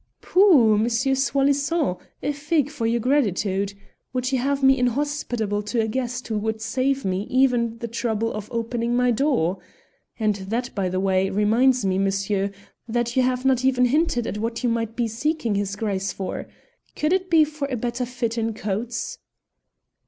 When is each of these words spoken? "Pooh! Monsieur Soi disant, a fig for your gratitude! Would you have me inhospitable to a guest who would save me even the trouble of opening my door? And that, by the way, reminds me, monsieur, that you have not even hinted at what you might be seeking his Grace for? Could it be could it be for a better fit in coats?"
"Pooh! 0.19 0.79
Monsieur 0.79 1.13
Soi 1.13 1.45
disant, 1.45 1.99
a 2.23 2.31
fig 2.31 2.71
for 2.71 2.87
your 2.87 2.99
gratitude! 2.99 3.75
Would 4.13 4.31
you 4.31 4.39
have 4.39 4.63
me 4.63 4.75
inhospitable 4.79 5.61
to 5.61 5.79
a 5.79 5.87
guest 5.87 6.27
who 6.27 6.39
would 6.39 6.59
save 6.59 7.05
me 7.05 7.27
even 7.29 7.77
the 7.77 7.87
trouble 7.87 8.33
of 8.33 8.51
opening 8.51 8.95
my 8.95 9.11
door? 9.11 9.59
And 10.17 10.37
that, 10.37 10.73
by 10.73 10.89
the 10.89 10.99
way, 10.99 11.29
reminds 11.29 11.85
me, 11.85 11.99
monsieur, 11.99 12.49
that 12.87 13.15
you 13.15 13.21
have 13.21 13.45
not 13.45 13.63
even 13.63 13.85
hinted 13.85 14.25
at 14.25 14.39
what 14.39 14.63
you 14.63 14.71
might 14.71 14.95
be 14.95 15.07
seeking 15.07 15.53
his 15.53 15.75
Grace 15.75 16.11
for? 16.11 16.47
Could 16.95 17.13
it 17.13 17.29
be 17.29 17.45
could 17.45 17.45
it 17.45 17.45
be 17.45 17.45
for 17.45 17.67
a 17.67 17.77
better 17.77 18.07
fit 18.07 18.39
in 18.39 18.55
coats?" 18.55 19.19